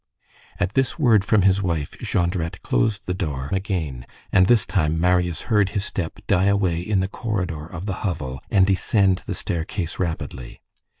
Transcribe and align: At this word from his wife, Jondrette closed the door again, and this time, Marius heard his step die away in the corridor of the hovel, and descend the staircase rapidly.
At 0.59 0.73
this 0.73 0.97
word 0.97 1.23
from 1.23 1.43
his 1.43 1.61
wife, 1.61 1.95
Jondrette 1.99 2.63
closed 2.63 3.05
the 3.05 3.13
door 3.13 3.49
again, 3.51 4.07
and 4.31 4.47
this 4.47 4.65
time, 4.65 4.99
Marius 4.99 5.41
heard 5.43 5.69
his 5.77 5.85
step 5.85 6.17
die 6.25 6.45
away 6.45 6.79
in 6.81 7.01
the 7.01 7.07
corridor 7.07 7.67
of 7.67 7.85
the 7.85 7.99
hovel, 8.03 8.41
and 8.49 8.65
descend 8.65 9.21
the 9.27 9.35
staircase 9.35 9.99
rapidly. 9.99 10.59